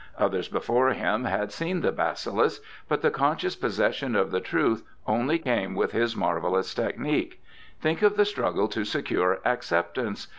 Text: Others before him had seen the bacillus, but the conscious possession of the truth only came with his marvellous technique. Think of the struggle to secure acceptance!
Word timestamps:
Others 0.17 0.47
before 0.47 0.89
him 0.93 1.25
had 1.25 1.51
seen 1.51 1.81
the 1.81 1.91
bacillus, 1.91 2.59
but 2.89 3.03
the 3.03 3.11
conscious 3.11 3.55
possession 3.55 4.15
of 4.15 4.31
the 4.31 4.39
truth 4.39 4.81
only 5.05 5.37
came 5.37 5.75
with 5.75 5.91
his 5.91 6.15
marvellous 6.15 6.73
technique. 6.73 7.39
Think 7.79 8.01
of 8.01 8.17
the 8.17 8.25
struggle 8.25 8.67
to 8.69 8.83
secure 8.83 9.39
acceptance! 9.45 10.27